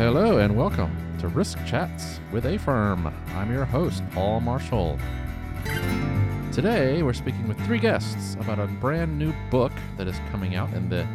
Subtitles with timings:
[0.00, 3.12] Hello and welcome to Risk Chats with AFERM.
[3.34, 4.98] I'm your host, Paul Marshall.
[6.52, 10.72] Today we're speaking with three guests about a brand new book that is coming out
[10.72, 11.06] in the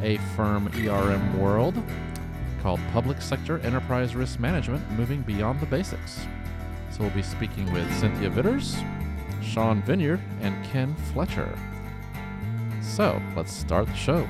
[0.00, 1.74] A Firm ERM world
[2.62, 6.26] called Public Sector Enterprise Risk Management Moving Beyond the Basics.
[6.90, 8.78] So we'll be speaking with Cynthia Vitters,
[9.42, 11.54] Sean Vineyard, and Ken Fletcher.
[12.80, 14.26] So let's start the show.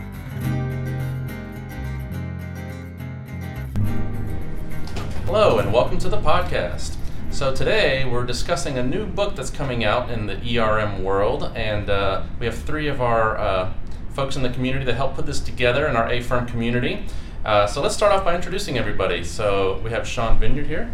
[5.34, 6.94] Hello, and welcome to the podcast.
[7.30, 11.88] So, today we're discussing a new book that's coming out in the ERM world, and
[11.88, 13.72] uh, we have three of our uh,
[14.12, 17.06] folks in the community that help put this together in our AFERM community.
[17.46, 19.24] Uh, so, let's start off by introducing everybody.
[19.24, 20.92] So, we have Sean Vineyard here.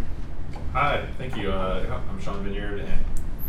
[0.73, 1.50] Hi, thank you.
[1.50, 3.05] Uh, I'm Sean Vineyard, and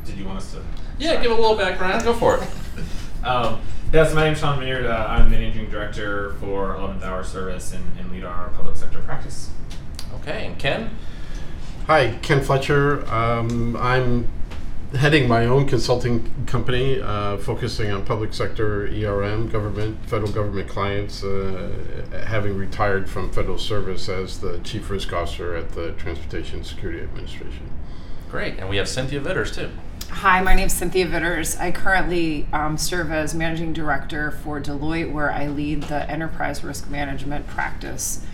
[0.05, 0.63] did you want us to?
[0.97, 2.03] Yeah, give a little background.
[2.03, 2.49] Go for it.
[3.21, 3.59] Um,
[3.91, 4.85] yes, my name is Sean Vineyard.
[4.85, 8.99] Uh, I'm the managing director for 11th Hour Service and, and lead our public sector
[8.99, 9.49] practice.
[10.15, 10.89] Okay, and Ken?
[11.87, 13.05] Hi, Ken Fletcher.
[13.11, 14.27] Um, I'm
[14.93, 21.23] heading my own consulting company uh, focusing on public sector ERM, government, federal government clients,
[21.23, 21.71] uh,
[22.25, 27.69] having retired from federal service as the chief risk officer at the Transportation Security Administration.
[28.31, 29.69] Great, and we have Cynthia Vitters too.
[30.09, 31.55] Hi, my name is Cynthia Vitters.
[31.57, 36.89] I currently um, serve as managing director for Deloitte, where I lead the enterprise risk
[36.89, 38.25] management practice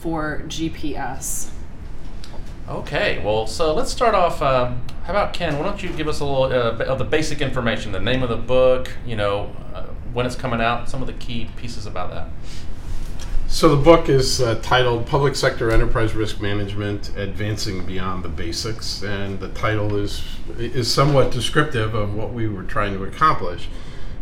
[0.00, 1.50] for GPS.
[2.68, 4.42] Okay, well, so let's start off.
[4.42, 5.58] Um, how about Ken?
[5.58, 8.28] Why don't you give us a little uh, of the basic information, the name of
[8.28, 12.10] the book, you know, uh, when it's coming out, some of the key pieces about
[12.10, 12.28] that.
[13.48, 19.02] So the book is uh, titled "Public Sector Enterprise Risk Management: Advancing Beyond the Basics,"
[19.02, 20.22] and the title is
[20.58, 23.68] is somewhat descriptive of what we were trying to accomplish.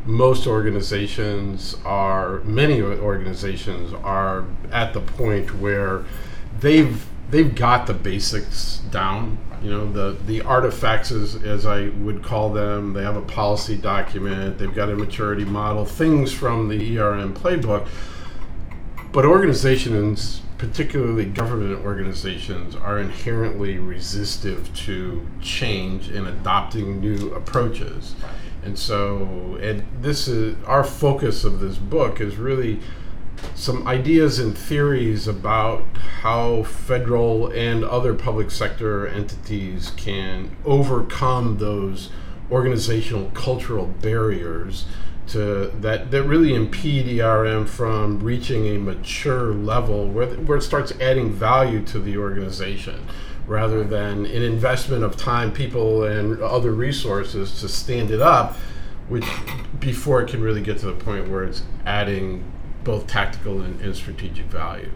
[0.07, 6.05] Most organizations are, many organizations are at the point where
[6.61, 9.39] they've they've got the basics down.
[9.63, 13.77] You know, the the artifacts, as, as I would call them, they have a policy
[13.77, 17.89] document, they've got a maturity model, things from the ERM playbook.
[19.13, 28.15] But organizations, particularly government organizations, are inherently resistive to change in adopting new approaches.
[28.67, 32.81] And so, and this is our focus of this book is really
[33.55, 35.85] some ideas and theories about
[36.23, 42.11] how federal and other public sector entities can overcome those
[42.51, 44.87] organizational cultural barriers
[45.29, 50.93] to that that really impede ERM from reaching a mature level where, where it starts
[51.01, 53.07] adding value to the organization
[53.47, 58.57] rather than an investment of time, people, and other resources to stand it up,
[59.09, 59.27] which
[59.79, 62.45] before it can really get to the point where it's adding
[62.83, 64.91] both tactical and, and strategic value.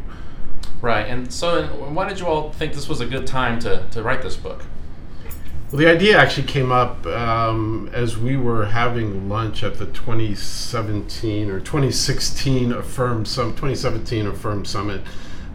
[0.81, 4.03] Right, and so why did you all think this was a good time to, to
[4.03, 4.65] write this book?
[5.71, 11.49] Well, the idea actually came up um, as we were having lunch at the 2017
[11.49, 15.03] or 2016 AFERM Summit, 2017 AFERM Summit.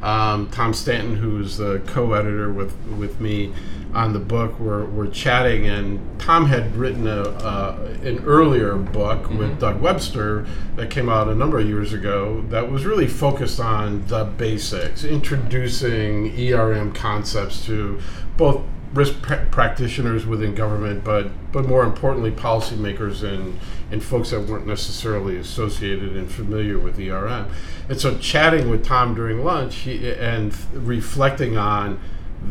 [0.06, 3.52] Um, Tom Stanton, who's the co-editor with with me
[3.92, 9.24] on the book, were were chatting, and Tom had written a uh, an earlier book
[9.24, 9.40] mm-hmm.
[9.40, 10.46] with Doug Webster
[10.76, 15.04] that came out a number of years ago that was really focused on the basics,
[15.04, 18.00] introducing ERM concepts to
[18.38, 18.62] both
[18.96, 23.60] risk pr- practitioners within government, but but more importantly, policymakers and
[23.92, 27.48] and folks that weren't necessarily associated and familiar with ERM.
[27.88, 32.00] And so, chatting with Tom during lunch he, and reflecting on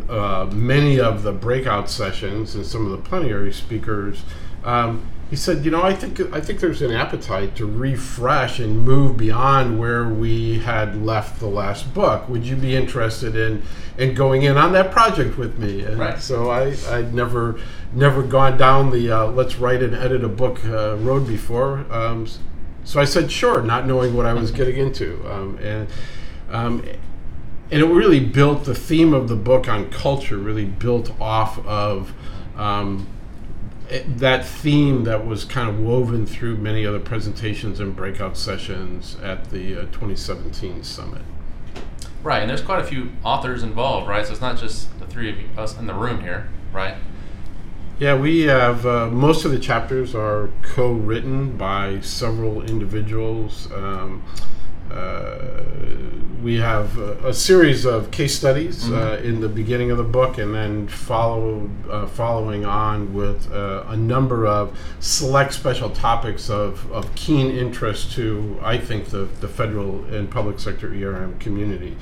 [0.09, 4.22] uh, many of the breakout sessions and some of the plenary speakers.
[4.62, 8.85] Um, he said, "You know, I think I think there's an appetite to refresh and
[8.85, 12.29] move beyond where we had left the last book.
[12.29, 13.63] Would you be interested in
[13.97, 16.21] in going in on that project with me?" And right.
[16.21, 17.59] so I I'd never
[17.93, 21.87] never gone down the uh, let's write and edit a book uh, road before.
[21.91, 22.27] Um,
[22.84, 25.89] so I said, "Sure," not knowing what I was getting into, um, and.
[26.51, 26.84] Um,
[27.71, 32.13] and it really built the theme of the book on culture really built off of
[32.57, 33.09] um,
[33.91, 39.16] it, that theme that was kind of woven through many other presentations and breakout sessions
[39.22, 41.22] at the uh, 2017 summit.
[42.22, 44.25] Right, and there's quite a few authors involved, right?
[44.25, 46.97] So it's not just the three of us in the room here, right?
[47.98, 53.71] Yeah, we have uh, most of the chapters are co-written by several individuals.
[53.72, 54.25] Um,
[56.45, 58.95] we have a, a, series of case studies mm-hmm.
[58.95, 63.85] uh, in the beginning of the book, and then follow uh, following on with uh,
[63.89, 69.49] a number of select special topics of, of keen interest to, I think, the, the
[69.49, 71.97] federal and public sector ERM community.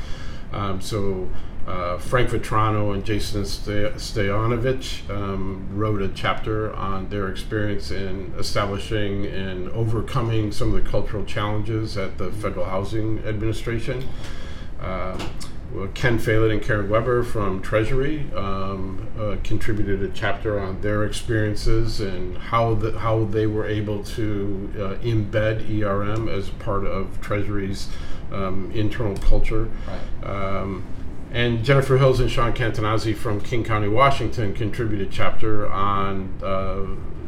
[0.52, 1.28] Um, so
[1.66, 9.26] uh, Frank Vetrano and Jason Stoyanovich um, wrote a chapter on their experience in establishing
[9.26, 14.08] and overcoming some of the cultural challenges at the Federal Housing Administration.
[14.80, 15.16] Uh,
[15.72, 21.04] well, Ken Phelan and Karen Weber from Treasury um, uh, contributed a chapter on their
[21.04, 27.20] experiences and how the, how they were able to uh, embed ERM as part of
[27.22, 27.88] Treasury's
[28.32, 29.70] um, internal culture.
[29.86, 30.30] Right.
[31.32, 36.84] And Jennifer Hills and Sean Cantonazzi from King County, Washington, contributed chapter on uh,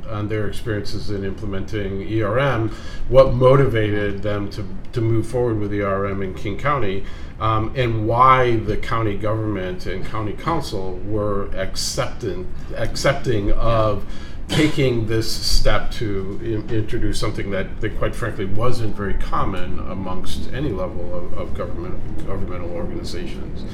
[0.08, 2.70] on their experiences in implementing ERM,
[3.08, 7.04] what motivated them to, to move forward with ERM in King County,
[7.40, 14.04] um, and why the county government and county council were accepting accepting of
[14.48, 20.52] taking this step to in, introduce something that, that quite frankly wasn't very common amongst
[20.52, 23.64] any level of, of government governmental organizations.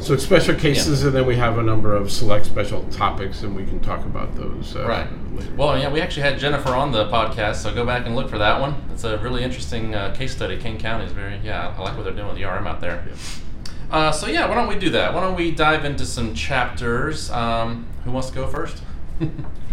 [0.00, 3.56] So it's special cases, and then we have a number of select special topics, and
[3.56, 4.76] we can talk about those.
[4.76, 5.08] Uh, Right.
[5.32, 5.54] Later.
[5.56, 8.38] Well, yeah, we actually had Jennifer on the podcast, so go back and look for
[8.38, 8.76] that one.
[8.92, 10.56] It's a really interesting uh, case study.
[10.56, 13.04] King County is very, yeah, I like what they're doing with ERM out there.
[13.90, 15.14] Uh, so yeah, why don't we do that?
[15.14, 17.28] Why don't we dive into some chapters?
[17.30, 18.82] Um, who wants to go first?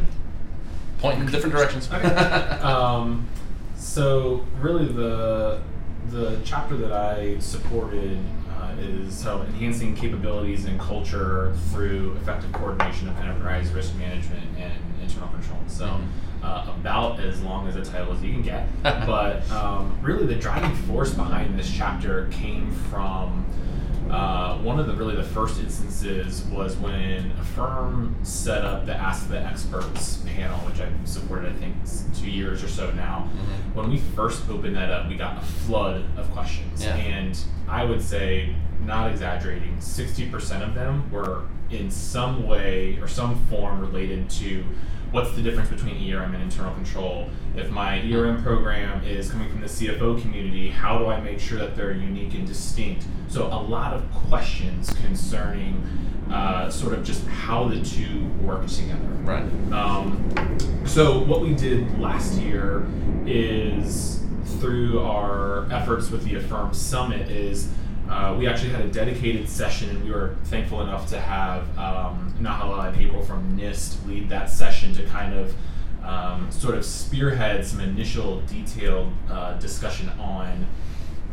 [1.05, 1.87] Point in different directions.
[2.63, 3.27] um,
[3.75, 5.61] so really the
[6.09, 8.17] the chapter that I supported
[8.49, 14.73] uh, is so enhancing capabilities and culture through effective coordination of enterprise risk management and
[15.01, 15.59] internal control.
[15.67, 15.85] So.
[15.85, 16.07] Mhm.
[16.43, 20.35] Uh, about as long as a title as you can get, but um, really the
[20.35, 23.43] driving force behind this chapter came from
[24.09, 29.29] uh, one of the really the first instances was when AFERM set up the Ask
[29.29, 31.75] the Experts panel, which I've supported I think
[32.15, 33.29] two years or so now.
[33.35, 33.75] Mhm.
[33.75, 36.95] When we first opened that up, we got a flood of questions, Yeah.
[36.95, 37.37] and
[37.67, 38.55] I would say,
[38.85, 41.41] not exaggerating, sixty percent of them were
[41.71, 44.63] in some way or some form related to
[45.15, 47.29] what's the difference between ERM and internal control?
[47.55, 51.57] If my ERM program is coming from the CFO community, how do I make sure
[51.57, 53.05] that they're unique and distinct?
[53.29, 55.81] So, a lot of questions concerning
[56.29, 59.07] uh, sort of just how the two work together.
[59.23, 59.43] right.
[59.71, 62.85] Um, so what we did last year
[63.25, 64.21] is
[64.59, 67.69] through our efforts with the AFERM Summit is
[68.09, 72.33] uh, we actually had a dedicated session and we were thankful enough to have um,
[72.39, 75.55] Nahala and April from NIST lead that session to kind of
[76.03, 80.67] um, sort of spearhead some initial detailed uh, discussion on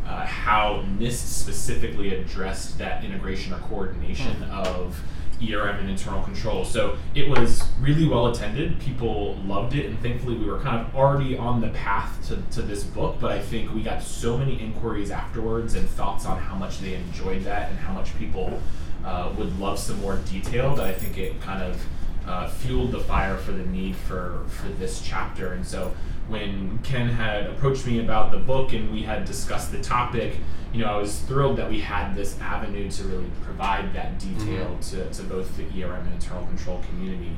[0.07, 5.01] uh, how NIST specifically addressed that integration or coordination of
[5.51, 6.65] ERM and internal control.
[6.65, 8.81] So it was really well attended.
[8.81, 12.63] People loved it, and thankfully we were kind of already on the path to, to
[12.63, 13.17] this book.
[13.21, 16.95] But I think we got so many inquiries afterwards and thoughts on how much they
[16.95, 18.61] enjoyed that and how much people
[19.05, 21.85] uh, would love some more detail that I think it kind of
[22.27, 25.53] uh, fueled the fire for the need for for this chapter.
[25.53, 25.93] And so
[26.29, 30.37] when Ken had approached me about the book and we had discussed the topic,
[30.73, 34.79] you know, I was thrilled that we had this avenue to really provide that detail
[34.91, 37.33] to, to both the ERM and internal control community.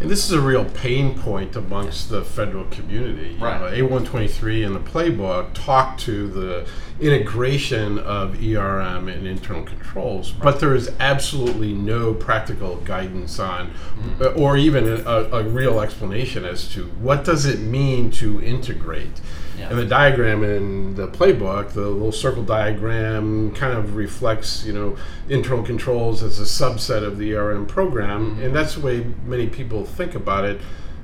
[0.00, 3.30] And this is a real pain point amongst the federal community.
[3.38, 3.60] You Right.
[3.78, 6.66] know, A123 and the playbook talk to the
[7.00, 14.40] integration of ERM and internal controls, but there is absolutely no practical guidance on, Mm-hmm.
[14.40, 19.20] or even a, a real explanation as to what does it mean to integrate.
[19.58, 19.70] Yeah.
[19.70, 24.96] And the diagram in the playbook, the little circle diagram, kind of reflects, you know,
[25.28, 29.84] internal controls as a subset of the ERM program, and that's the way many people
[29.84, 30.60] think about it.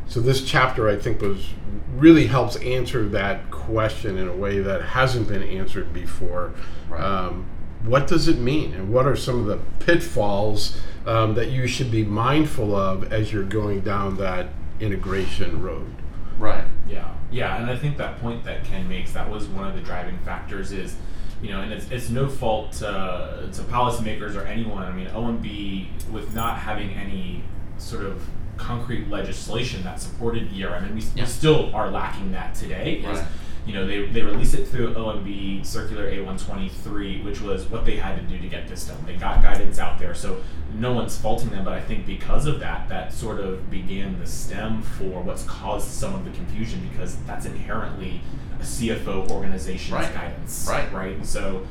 [0.06, 1.48] So this chapter, I think, was
[1.96, 6.52] really helps answer that question in a way that hasn't been answered before.
[6.88, 7.00] Right.
[7.00, 7.46] Um,
[7.84, 11.90] what does it mean, and what are some of the pitfalls um, that you should
[11.90, 14.48] be mindful of as you're going down that
[14.80, 15.94] integration road?
[16.38, 16.64] Right.
[16.88, 19.82] Yeah, yeah, and I think that point that Ken makes that was one of the
[19.82, 20.96] driving factors is,
[21.42, 24.82] you know, and it's, it's no fault uh, to policymakers or anyone.
[24.82, 27.44] I mean, OMB with not having any
[27.76, 31.24] sort of concrete legislation that supported ERM, and we, Yeah.
[31.24, 32.96] we still are lacking that today.
[32.98, 33.26] Is, Right.
[33.66, 38.16] You know, they, they released it through OMB Circular A123, which was what they had
[38.16, 38.98] to do to get this done.
[39.06, 40.36] They got guidance out there, so
[40.74, 44.26] no one's faulting them, but I think because of that, that sort of began the
[44.26, 48.20] stem for what's caused some of the confusion because that's inherently
[48.60, 50.12] a CFO organization's Right.
[50.14, 50.66] guidance.
[50.70, 50.92] Right.
[50.92, 51.24] Right.
[51.24, 51.66] So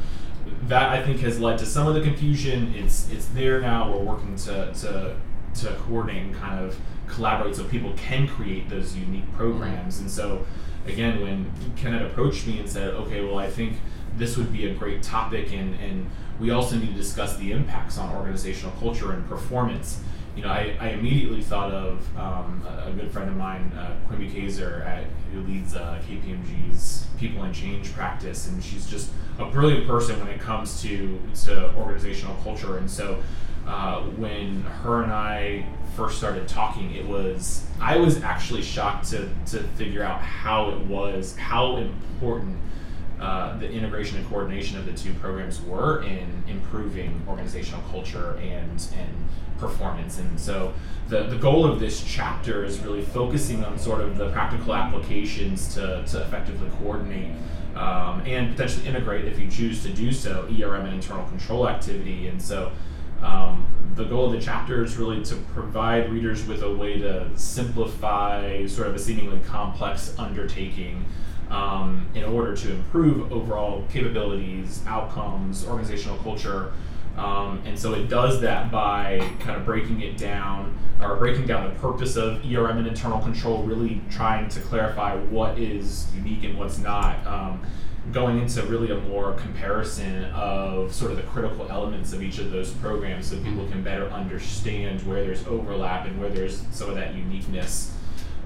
[0.67, 2.73] that I think has led to some of the confusion.
[2.75, 3.91] It's it's there now.
[3.91, 5.15] We're working to to
[5.55, 9.99] to coordinate and kind of collaborate so people can create those unique programs.
[9.99, 10.45] And so
[10.87, 13.77] again, when Kenneth approached me and said, okay, well, I think
[14.17, 17.97] this would be a great topic, and, and we also need to discuss the impacts
[17.97, 20.01] on organizational culture and performance.
[20.35, 23.95] You know, I, I immediately thought of um, a, a good friend of mine, uh,
[24.07, 29.45] Quimby Kaiser, at, who leads uh, KPMG's People and Change practice, and she's just a
[29.45, 32.77] brilliant person when it comes to to organizational culture.
[32.77, 33.21] And so,
[33.67, 35.65] uh, when her and I
[35.95, 40.79] first started talking, it was I was actually shocked to to figure out how it
[40.85, 42.57] was how important
[43.19, 48.87] uh, the integration and coordination of the two programs were in improving organizational culture and
[48.97, 49.29] and
[49.59, 50.19] performance.
[50.19, 50.73] And so
[51.07, 55.73] the, the goal of this chapter is really focusing on sort of the practical applications
[55.75, 57.31] to, to effectively coordinate
[57.75, 62.27] um, and potentially integrate, if you choose to do so, ERM and internal control activity.
[62.27, 62.71] And so
[63.23, 63.65] um,
[63.95, 68.65] the goal of the chapter is really to provide readers with a way to simplify
[68.65, 71.05] sort of a seemingly complex undertaking
[71.49, 76.73] um, in order to improve overall capabilities, outcomes, organizational culture.
[77.17, 81.71] Um, and so it does that by kind of breaking it down or breaking down
[81.71, 86.57] the purpose of ERM and internal control, really trying to clarify what is unique and
[86.57, 87.25] what's not.
[87.27, 87.61] Um,
[88.11, 92.51] going into really a more comparison of sort of the critical elements of each of
[92.51, 96.95] those programs so people can better understand where there's overlap and where there's some of
[96.95, 97.95] that uniqueness.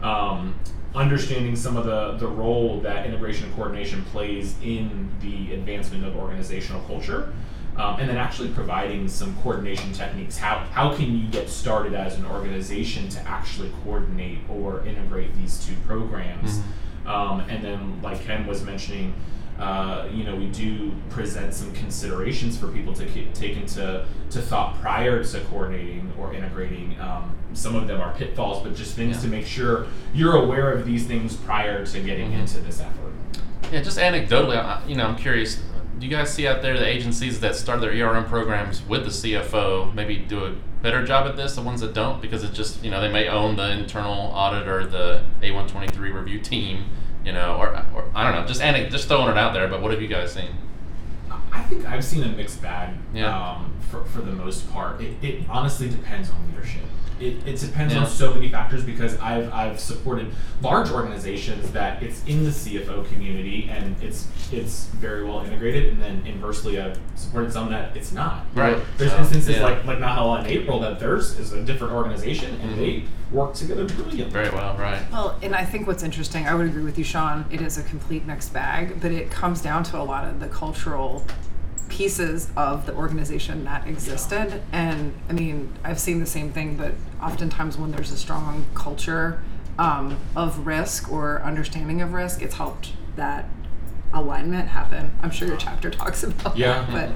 [0.02, 0.60] Um,
[0.94, 6.16] understanding some of the, the role that integration and coordination plays in the advancement of
[6.16, 7.34] organizational culture.
[7.78, 10.36] Um, and then actually providing some coordination techniques.
[10.36, 15.64] How, how can you get started as an organization to actually coordinate or integrate these
[15.64, 16.58] two programs?
[16.58, 17.08] Mm-hmm.
[17.08, 19.14] Um, and then, like Ken was mentioning,
[19.60, 24.42] uh, you know, we do present some considerations for people to k- take into to
[24.42, 27.00] thought prior to coordinating or integrating.
[27.00, 29.22] Um, some of them are pitfalls, but just things yeah.
[29.24, 32.42] to make sure you're aware of these things prior to getting mm-hmm.
[32.42, 33.14] into this effort.
[33.72, 35.62] Yeah, just anecdotally, you know, I'm curious
[36.00, 39.10] do you guys see out there the agencies that start their ERM programs with the
[39.10, 41.56] CFO maybe do a better job at this?
[41.56, 44.68] The ones that don't, because it's just you know they may own the internal audit
[44.68, 46.86] or the A123 review team,
[47.28, 49.68] you know, or, or I don't know, just just throwing it out there.
[49.68, 50.50] But what have you guys seen?
[51.52, 52.96] I think I've seen a mixed bag.
[53.14, 53.52] Yeah.
[53.52, 56.84] Um, for, for the most part, it, it honestly depends on leadership
[57.20, 58.02] it, it depends yeah.
[58.02, 60.32] on so many factors because I've, I've supported
[60.62, 66.02] large organizations that it's in the CFO community and it's it's very well integrated, and
[66.02, 68.46] then inversely I've supported some that it's not.
[68.54, 68.78] Right.
[68.98, 69.64] There's so, instances yeah.
[69.64, 72.80] like like Nahala and April that theirs is a different organization and mm-hmm.
[72.80, 74.24] they work together brilliantly.
[74.24, 75.02] Very well, right.
[75.12, 77.46] Well, and I think what's interesting, I would agree with you, Sean.
[77.52, 80.48] It is a complete mixed bag, but it comes down to a lot of the
[80.48, 81.26] cultural
[81.90, 84.62] pieces of the organization that existed.
[84.72, 89.42] And I mean, I've seen the same thing, but oftentimes when there's a strong culture
[89.80, 93.46] um, of risk or understanding of risk, it's helped that
[94.14, 95.12] alignment happen.
[95.22, 96.86] I'm sure your chapter talks about yeah.
[96.86, 97.10] that, but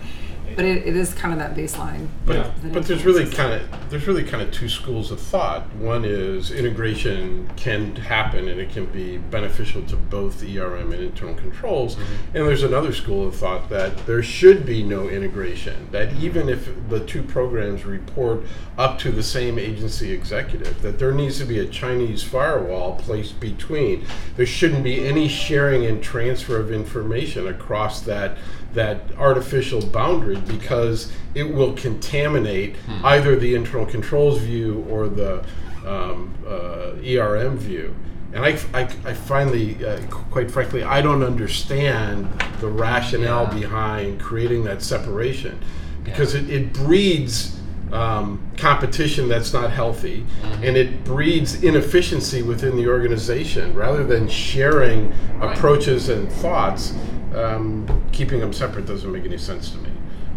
[0.55, 2.07] but it, it is kind of that baseline.
[2.25, 2.51] But, yeah.
[2.71, 5.71] but there's really kind of there's really kind of two schools of thought.
[5.75, 11.35] One is integration can happen and it can be beneficial to both ERM and internal
[11.35, 12.37] controls, mm-hmm.
[12.37, 15.87] and there's another school of thought that there should be no integration.
[15.91, 18.43] That even if the two programs report
[18.77, 23.39] up to the same agency executive, that there needs to be a Chinese firewall placed
[23.39, 24.05] between.
[24.35, 28.37] There shouldn't be any sharing and transfer of information across that
[28.73, 33.05] that artificial boundary because it will contaminate hmm.
[33.05, 35.43] either the internal controls view or the
[35.85, 37.93] um, uh, ERM view.
[38.33, 42.29] And I, I, I finally, uh, quite frankly, I don't understand
[42.61, 43.59] the rationale yeah.
[43.59, 45.59] behind creating that separation
[46.03, 46.41] because yeah.
[46.41, 47.60] it, it breeds
[47.93, 50.63] um, competition that's not healthy mm-hmm.
[50.63, 55.55] and it breeds inefficiency within the organization rather than sharing right.
[55.55, 56.93] approaches and thoughts
[57.35, 59.89] um, keeping them separate doesn't make any sense to me.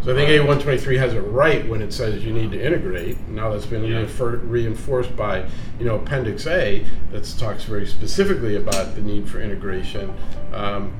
[0.04, 3.18] So I think A123 has it right when it says you need to integrate.
[3.26, 4.06] Now that's been yeah.
[4.44, 10.14] reinforced by, you know, Appendix A that talks very specifically about the need for integration.
[10.52, 10.92] Um,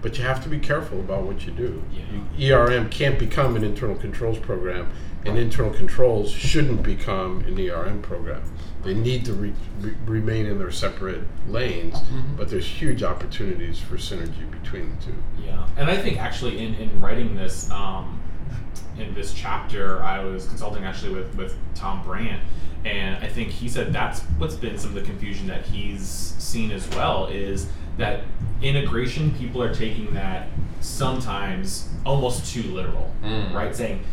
[0.00, 1.82] but you have to be careful about what you do.
[1.92, 2.20] Yeah.
[2.36, 4.90] You, ERM can't become an internal controls program,
[5.24, 8.42] and internal controls shouldn't become an ERM program.
[8.82, 12.36] They need to re- re- remain in their separate lanes, mm-hmm.
[12.36, 15.14] but there's huge opportunities for synergy between the two.
[15.42, 18.20] Yeah, and I think actually in, in writing this um,
[18.98, 22.42] in this chapter, I was consulting actually with with Tom Brandt,
[22.84, 26.70] and I think he said that's what's been some of the confusion that he's seen
[26.70, 28.24] as well is that
[28.60, 30.48] integration people are taking that
[30.80, 33.52] sometimes almost too literal, mm.
[33.54, 33.74] right?
[33.74, 34.04] Saying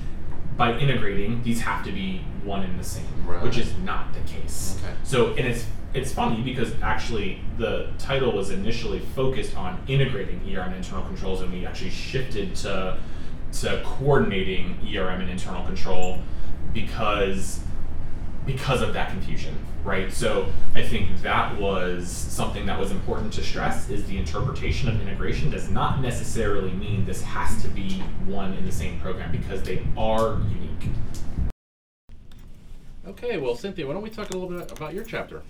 [0.62, 3.41] by integrating, these have to be one and the same, right.
[3.41, 4.77] which is not the case.
[4.80, 4.94] Okay.
[5.03, 5.65] So, and it's
[5.96, 11.41] it's funny because actually the title was initially focused on integrating ERM and internal controls,
[11.41, 13.00] and we actually shifted to
[13.53, 16.20] to coordinating ERM and internal control
[16.74, 17.62] because
[18.45, 20.12] because of that confusion, right?
[20.12, 25.00] So I think that was something that was important to stress is the interpretation of
[25.01, 29.62] integration does not necessarily mean this has to be one in the same program because
[29.63, 30.89] they are unique.
[33.07, 35.41] Okay, well, Cynthia, why don't we talk a little bit about your chapter?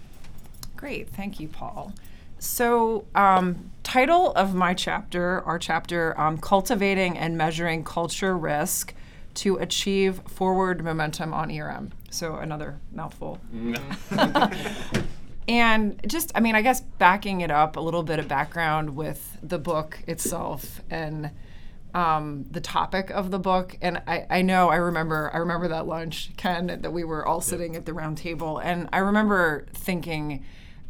[0.76, 1.94] Great, thank you, Paul.
[2.40, 8.96] So, um, title of my chapter, our chapter, um, Cultivating and Measuring Culture Risk
[9.36, 11.92] to Achieve Forward Momentum on ERM.
[12.12, 13.40] So, another mouthful.
[15.48, 19.38] and just, I mean, I guess backing it up, a little bit of background with
[19.42, 21.32] the book itself and
[21.94, 23.78] um, the topic of the book.
[23.82, 27.42] And I, I know I remember I remember that lunch, Ken, that we were all
[27.42, 30.46] sitting at the round table, and I remember thinking.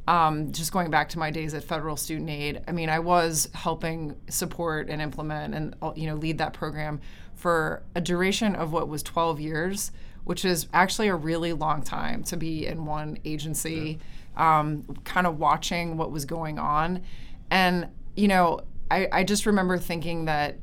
[0.07, 3.47] Um, just going back to my days at Federal Student Aid, I mean, I was
[3.53, 6.99] helping support and implement and you know lead that program
[7.35, 9.91] for a duration of what was 12 years,
[10.23, 13.99] which is actually a really long time to be in one agency,
[14.37, 17.01] um, kind of watching what was going on,
[17.49, 18.59] and you know,
[18.91, 20.57] I, I, just remember thinking that,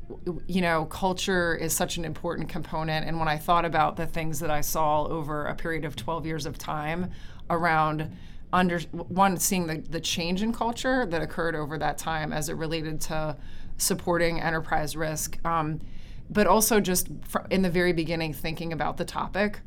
[0.45, 3.07] you know, culture is such an important component.
[3.07, 6.27] And when I thought about the things that I saw over a period of 12
[6.27, 7.09] years of time
[7.49, 8.15] around
[8.53, 12.53] under one, seeing the, the change in culture that occurred over that time as it
[12.53, 13.35] related to
[13.77, 15.79] supporting enterprise risk, um,
[16.29, 19.61] but also just fr- in the very beginning thinking about the topic.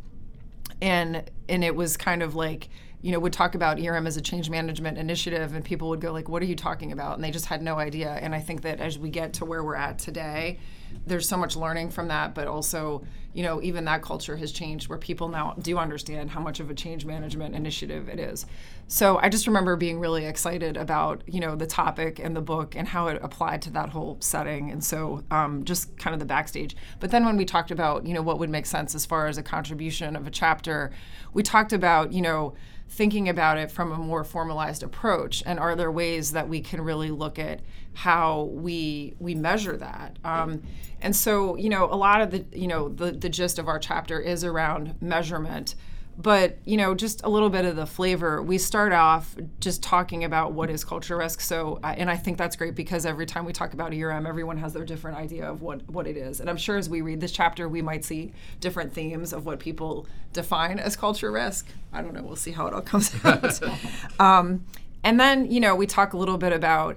[0.80, 2.68] And, and it was kind of like,
[3.00, 6.12] you know, would talk about ERM as a change management initiative, and people would go
[6.12, 8.10] like, "What are you talking about?" And they just had no idea.
[8.10, 10.58] And I think that as we get to where we're at today,
[11.06, 14.88] there's so much learning from that, but also, you know, even that culture has changed
[14.88, 18.46] where people now do understand how much of a change management initiative it is.
[18.88, 22.76] So I just remember being really excited about, you know, the topic and the book
[22.76, 24.70] and how it applied to that whole setting.
[24.70, 26.76] And so um, just kind of the backstage.
[27.00, 29.38] But then when we talked about, you know, what would make sense as far as
[29.38, 30.92] a contribution of a chapter,
[31.32, 32.54] we talked about, you know,
[32.88, 36.80] thinking about it from a more formalized approach and are there ways that we can
[36.80, 37.60] really look at
[37.94, 40.18] how we we measure that?
[40.24, 40.62] Um,
[41.00, 43.78] and so you know a lot of the you know the, the gist of our
[43.78, 45.74] chapter is around measurement
[46.18, 48.42] but you know just a little bit of the flavor.
[48.42, 51.40] We start off just talking about what is culture risk.
[51.40, 54.72] So and i think that's great because every time we talk about erm everyone has
[54.72, 56.40] their different idea of what what it is.
[56.40, 59.58] And i'm sure as we read this chapter we might see different themes of what
[59.58, 61.66] people define as culture risk.
[61.92, 62.22] I don't know.
[62.22, 63.60] We'll see how it all comes out.
[64.20, 64.64] Um,
[65.04, 66.96] and then you know we talk a little bit about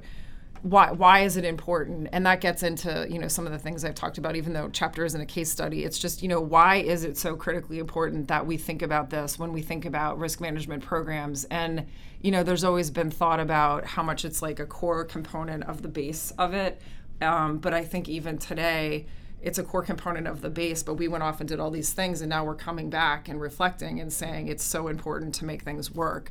[0.65, 2.09] why why is it important?
[2.11, 4.67] And that gets into you know some of the things i've talked about even though
[4.73, 5.83] chapter isn't a case study.
[5.83, 9.37] It's just you know why is it so critically important that we think about this
[9.37, 11.45] when we think about risk management programs?
[11.45, 11.85] And
[12.19, 15.83] you know there's always been thought about how much it's like a core component of
[15.83, 16.81] the base of it.
[17.21, 19.05] Um, but i think even today
[19.41, 21.93] it's a core component of the base but we went off and did all these
[21.93, 25.61] things and now we're coming back and reflecting and saying it's so important to make
[25.61, 26.29] things work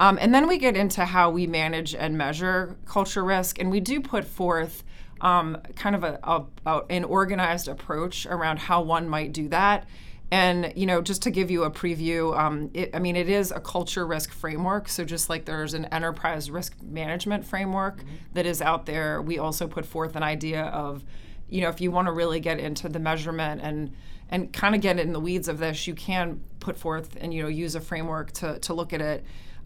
[0.00, 3.80] um, and then we get into how we manage and measure culture risk, and we
[3.80, 4.82] do put forth
[5.20, 9.86] um, kind of a, a, a, an organized approach around how one might do that.
[10.30, 13.52] And you know, just to give you a preview, um, it, I mean, it is
[13.52, 14.88] a culture risk framework.
[14.88, 18.14] So just like there's an enterprise risk management framework mm-hmm.
[18.32, 21.04] that is out there, we also put forth an idea of,
[21.48, 23.94] you know, if you want to really get into the measurement and
[24.30, 27.42] and kind of get in the weeds of this, you can put forth and you
[27.42, 29.24] know use a framework to to look at it.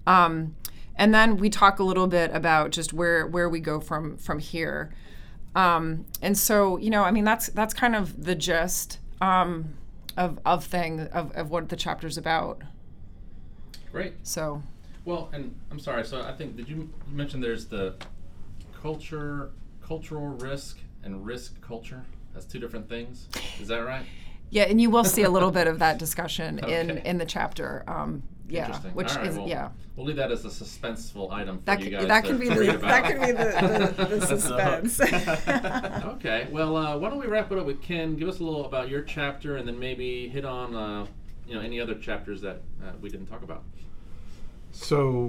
[0.08, 0.56] Um,
[0.96, 4.38] and then we talk a little bit about just where where we go from from
[4.40, 4.92] here.
[5.54, 9.74] Um, and so you know, I mean, that's that's kind of the gist um,
[10.16, 12.62] of of thing of, of what the chapter's about.
[13.92, 14.14] Great.
[14.22, 14.62] So.
[15.04, 16.04] Well, and I'm sorry.
[16.04, 17.94] So I think did you, you mention there's the
[18.82, 19.50] culture,
[19.82, 22.04] cultural risk, and risk culture.
[22.34, 23.28] That's two different things.
[23.60, 24.04] Is that right?
[24.50, 26.80] Yeah, and you will see a little bit of that discussion okay.
[26.80, 27.84] in in the chapter.
[27.86, 29.70] Um, yeah, which right, is well, yeah.
[29.96, 32.06] We'll leave that as a suspenseful item for that you guys.
[32.06, 32.80] That to, could be the about.
[32.82, 35.00] that could be the, the, the suspense.
[36.14, 38.16] okay, well, uh, why don't we wrap it up with Ken?
[38.16, 41.06] Give us a little about your chapter, and then maybe hit on uh,
[41.46, 43.64] you know any other chapters that uh, we didn't talk about.
[44.72, 45.28] So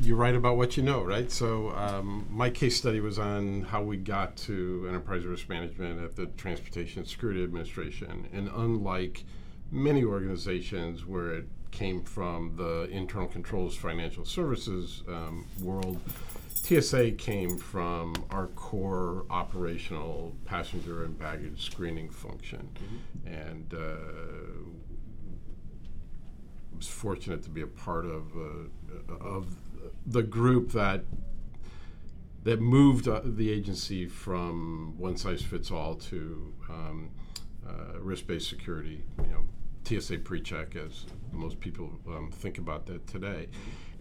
[0.00, 1.30] you write about what you know, right?
[1.30, 6.16] So um, my case study was on how we got to enterprise risk management at
[6.16, 9.24] the Transportation Security Administration, and unlike
[9.70, 16.00] many organizations where it came from the internal controls financial services um, world.
[16.54, 22.68] TSA came from our core operational passenger and baggage screening function.
[22.74, 23.34] Mm-hmm.
[23.34, 23.96] And uh,
[26.76, 29.46] was fortunate to be a part of uh, of
[30.06, 31.04] the group that
[32.44, 37.10] that moved uh, the agency from one size fits all to um,
[37.66, 39.04] uh, risk based security.
[39.22, 39.44] You know,
[39.84, 43.48] TSA PreCheck, as most people um, think about that today.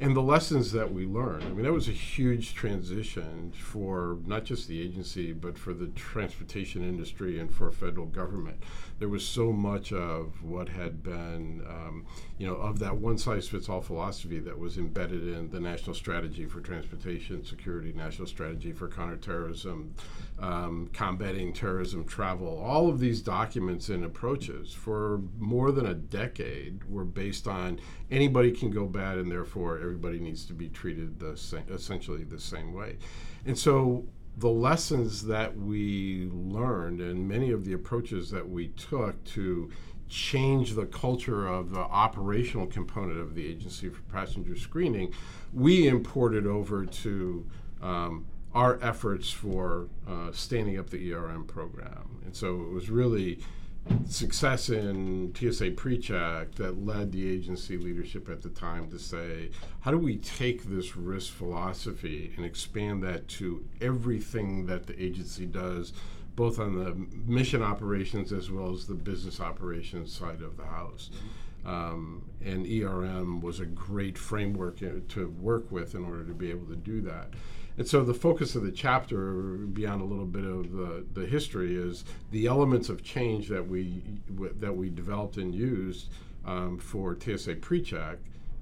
[0.02, 1.44] And the lessons that we learned.
[1.44, 5.90] I mean, that was a huge transition for not just the agency, but for the
[5.90, 8.64] transportation industry and for federal government.
[8.98, 12.08] There was so much of what had been, um,
[12.40, 15.94] you know, of that one size fits all philosophy that was embedded in the National
[15.94, 19.94] Strategy for Transportation Security, National Strategy for Counterterrorism,
[20.40, 22.60] um, Combating Terrorism Travel.
[22.60, 28.52] All of these documents and approaches for more than a decade were based on anybody
[28.52, 32.74] can go bad and therefore everybody needs to be treated the same, essentially the same
[32.74, 32.98] way.
[33.46, 34.06] And so
[34.38, 39.70] the lessons that we learned and many of the approaches that we took to
[40.08, 45.14] change the culture of the operational component of the agency for passenger screening,
[45.54, 47.46] we imported over to
[47.82, 52.22] um, our efforts for uh, standing up the ERM program.
[52.26, 53.40] And so it was really
[54.08, 59.50] success in TSA PreCheck that led the agency leadership at the time to say,
[59.82, 65.46] how do we take this risk philosophy and expand that to everything that the agency
[65.46, 65.94] does,
[66.36, 66.94] both on the
[67.26, 71.10] mission operations as well as the business operations side of the house?
[71.64, 76.66] Um, and ERM was a great framework to work with in order to be able
[76.68, 77.30] to do that.
[77.82, 81.76] And so the focus of the chapter, beyond a little bit of the, the history,
[81.76, 84.04] is the elements of change that we
[84.60, 86.12] that we developed and used
[86.46, 88.18] um, for TSA PreCheck,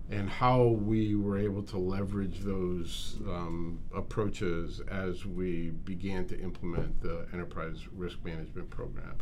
[0.09, 7.01] and how we were able to leverage those um, approaches as we began to implement
[7.01, 9.17] the enterprise risk management program.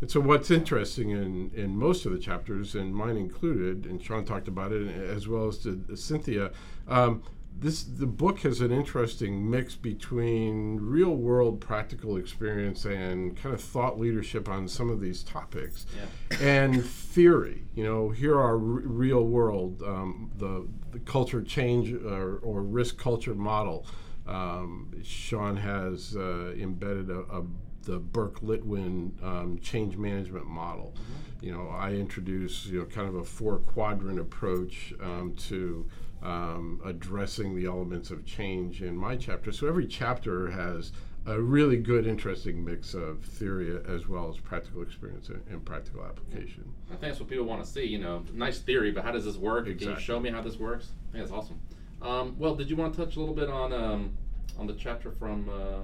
[0.00, 4.24] And so, what's interesting in, in most of the chapters, and mine included, and Sean
[4.24, 5.66] talked about it as well as
[5.96, 6.52] Cynthia,
[6.86, 7.24] um,
[7.56, 13.60] this the book has an interesting mix between real world practical experience and kind of
[13.60, 16.38] thought leadership on some of these topics Yeah.
[16.40, 22.38] and theory you know here are r- real world um, the, the culture change or,
[22.38, 23.86] or risk culture model
[24.26, 27.44] um, sean has uh, embedded a, a
[27.84, 30.94] the Burke Litwin um, change management model.
[31.42, 35.84] You know, I introduce you know kind of a four quadrant approach um, to
[36.24, 39.52] um, addressing the elements of change in my chapter.
[39.52, 40.90] So every chapter has
[41.26, 46.04] a really good, interesting mix of theory as well as practical experience and, and practical
[46.04, 46.64] application.
[46.88, 47.84] I think that's what people want to see.
[47.84, 49.64] You know, nice theory, but how does this work?
[49.64, 50.04] Can you Exactly.
[50.04, 50.88] show me how this works?
[51.08, 51.60] I think that's awesome.
[52.02, 54.16] Um, well, did you want to touch a little bit on um,
[54.58, 55.80] on the chapter from uh,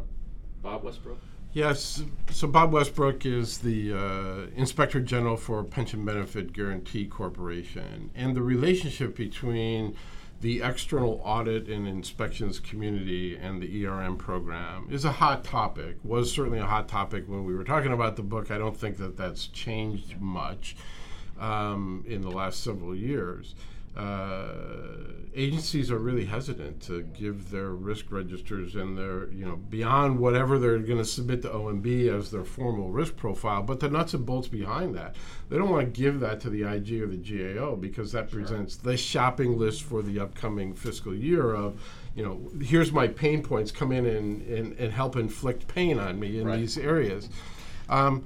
[0.62, 1.18] Bob Westbrook?
[1.52, 8.36] Yes, so Bob Westbrook is the uh, Inspector General for Pension Benefit Guaranty Corporation, and
[8.36, 9.96] the relationship between
[10.40, 15.96] the external audit and inspections community and the ERM program is a hot topic.
[16.02, 18.50] Was certainly a hot topic when we were talking about the book.
[18.50, 20.76] I don't think that that's changed much
[21.38, 23.54] um, in the last several years.
[23.96, 24.86] Uh,
[25.34, 30.58] agencies are really hesitant to give their risk registers and their, you know, beyond whatever
[30.58, 34.24] they're going to submit to OMB as their formal risk profile, but the nuts and
[34.26, 35.16] bolts behind that.
[35.48, 38.76] They don't want to give that to the IG or the GAO because that presents
[38.76, 41.80] the shopping list for the upcoming fiscal year of,
[42.14, 46.18] you know, here's my pain points, come in and, and, and help inflict pain on
[46.18, 46.58] me in Right.
[46.60, 47.28] these areas.
[47.88, 48.24] Um,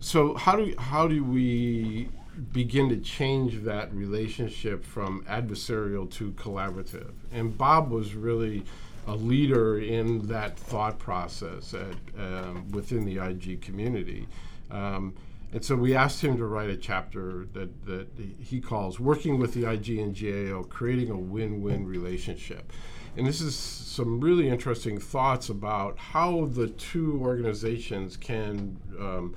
[0.00, 2.08] so how do how do we
[2.52, 7.12] begin to change that relationship from adversarial to collaborative?
[7.32, 8.64] And Bob was really
[9.06, 14.28] a leader in that thought process at, um, within the IG community.
[14.70, 15.14] Um,
[15.52, 18.08] and so we asked him to write a chapter that, that
[18.40, 22.72] he calls Working with the IG and GAO, Creating a Win Win Relationship.
[23.16, 29.34] And this is some really interesting thoughts about how the two organizations can um,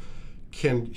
[0.52, 0.94] can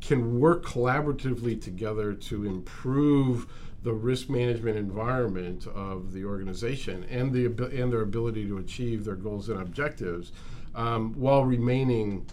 [0.00, 3.46] can work collaboratively together to improve
[3.82, 9.16] the risk management environment of the organization and the and their ability to achieve their
[9.16, 10.32] goals and objectives
[10.74, 12.26] um, while remaining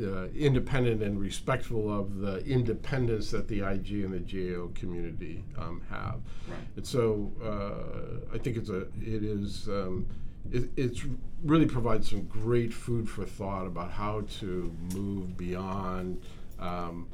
[0.00, 5.82] uh, independent and respectful of the independence that the IG and the GAO community um,
[5.90, 6.20] have.
[6.48, 6.58] Right.
[6.76, 10.06] And so uh, I think it's a it is um,
[10.50, 11.02] it, it's
[11.44, 16.20] really provides some great food for thought about how to move beyond.
[16.58, 17.08] Um,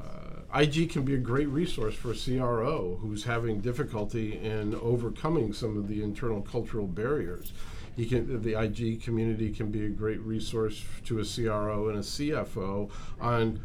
[0.00, 5.52] uh, IG can be a great resource for a CRO who's having difficulty in overcoming
[5.52, 7.52] some of the internal cultural barriers.
[7.96, 12.02] He can, the IG community can be a great resource to a CRO and a
[12.02, 12.90] CFO
[13.20, 13.60] on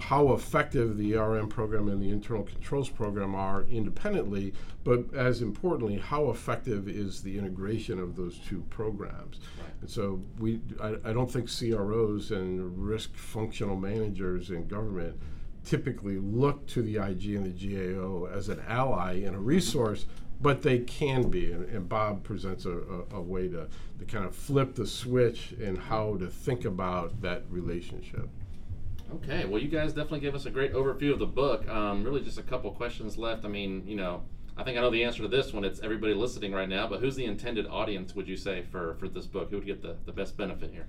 [0.00, 5.98] how effective the ERM program and the internal controls program are independently, but as importantly,
[5.98, 9.40] how effective is the integration of those two programs.
[9.80, 15.18] And so we, I, I don't think CROs and risk functional managers in government
[15.64, 20.06] typically look to the IG and the GAO as an ally and a resource,
[20.40, 21.52] but they can be.
[21.52, 25.52] And, and Bob presents a, a, a way to, to kind of flip the switch
[25.52, 28.28] in how to think about that relationship.
[29.12, 31.68] Okay, well, you guys definitely gave us a great overview of the book.
[31.68, 33.44] Um, really, just a couple questions left.
[33.44, 34.22] I mean, you know,
[34.56, 35.64] I think I know the answer to this one.
[35.64, 39.08] It's everybody listening right now, but who's the intended audience, would you say, for, for
[39.08, 39.50] this book?
[39.50, 40.86] Who would get the, the best benefit here?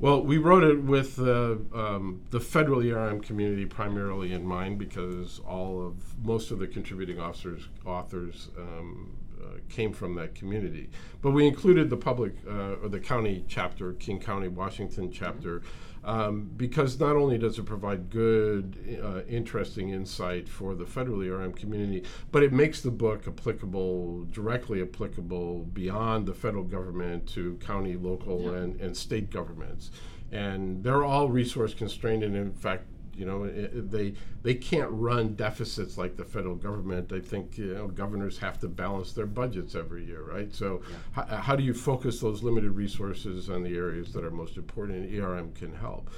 [0.00, 5.40] Well, we wrote it with uh, um, the federal ERM community primarily in mind because
[5.46, 10.88] all of most of the contributing officers authors um, uh, came from that community.
[11.20, 15.60] But we included the public uh, or the county chapter, King County, Washington chapter,
[16.04, 21.52] um, because not only does it provide good, uh, interesting insight for the federally ERM
[21.52, 27.96] community, but it makes the book applicable, directly applicable beyond the federal government to county,
[27.96, 28.52] local, Yeah.
[28.58, 29.90] and, and state governments.
[30.32, 32.84] And they're all resource constrained, and in fact,
[33.20, 37.12] you know, it, they they can't run deficits like the federal government.
[37.12, 40.52] I think you know governors have to balance their budgets every year, right?
[40.54, 40.80] So,
[41.12, 45.04] how, how do you focus those limited resources on the areas that are most important?
[45.04, 46.08] And ERM can help.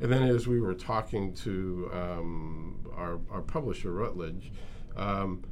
[0.00, 4.52] And then, as we were talking to um, our our publisher Routledge.
[4.96, 5.42] Um,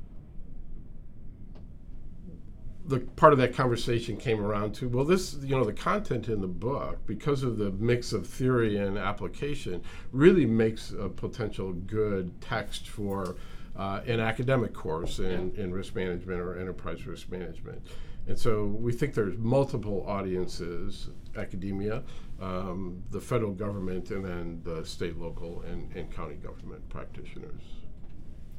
[2.88, 6.40] the part of that conversation came around to well this you know the content in
[6.40, 12.40] the book because of the mix of theory and application really makes a potential good
[12.40, 13.36] text for
[13.76, 17.80] uh, an academic course in, in risk management or enterprise risk management
[18.26, 22.02] and so we think there's multiple audiences academia
[22.40, 27.62] um, the federal government and then the state local and, and county government practitioners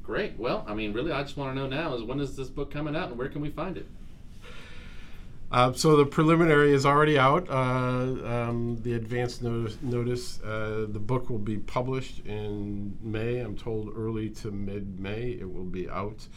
[0.02, 0.40] Great.
[0.40, 2.72] Well, I mean, really, I just want to know now is when is this book
[2.72, 3.86] coming out and where can we find it?
[5.52, 7.50] Uh, so the preliminary is already out.
[7.50, 7.54] Uh,
[8.24, 13.40] um, the advance notice, notice uh, the book will be published in May.
[13.40, 16.28] I'm told early to mid May it will be out.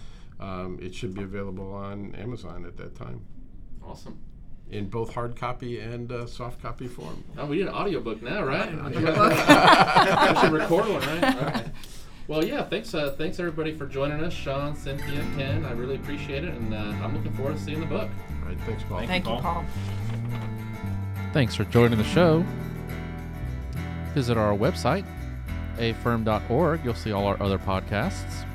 [0.41, 3.21] Um, it should be available on Amazon at that time
[3.85, 4.19] Awesome.
[4.71, 7.23] in both hard copy and uh, soft copy form.
[7.37, 8.75] Oh, we need an audiobook now, right?
[8.75, 9.19] Audiobook.
[9.19, 11.25] I should record one, right?
[11.37, 11.67] All right.
[12.29, 12.63] Well, yeah.
[12.65, 15.67] Thanks, uh, thanks everybody for joining us, Sean, Cynthia, Ken.
[15.67, 18.09] I really appreciate it, and uh, I'm looking forward to seeing the book.
[18.43, 19.07] All right, thanks, Paul.
[19.07, 19.65] Thank you, Paul.
[21.33, 22.45] Thanks for joining the show.
[24.15, 25.05] Visit our website,
[25.79, 26.85] aferm.org.
[26.85, 28.47] You'll see all our other podcasts.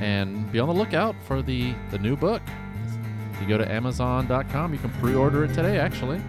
[0.00, 2.42] And be on the lookout for the, the new book.
[3.32, 6.20] If you go to amazon.com, you can pre order it today, actually.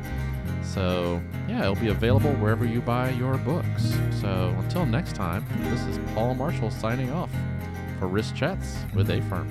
[0.64, 3.98] So, yeah, it'll be available wherever you buy your books.
[4.20, 7.30] So, until next time, this is Paul Marshall signing off
[8.00, 9.48] for Risk Chats with AFERM.